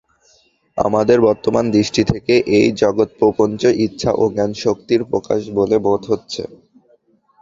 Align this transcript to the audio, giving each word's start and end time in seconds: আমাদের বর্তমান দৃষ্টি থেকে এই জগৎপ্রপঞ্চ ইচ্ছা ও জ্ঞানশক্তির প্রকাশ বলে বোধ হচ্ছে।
আমাদের 0.77 1.17
বর্তমান 1.21 1.65
দৃষ্টি 1.71 2.01
থেকে 2.05 2.33
এই 2.57 2.67
জগৎপ্রপঞ্চ 2.81 3.61
ইচ্ছা 3.85 4.11
ও 4.13 4.33
জ্ঞানশক্তির 4.35 5.01
প্রকাশ 5.11 5.41
বলে 5.57 5.77
বোধ 5.85 6.01
হচ্ছে। 6.11 6.41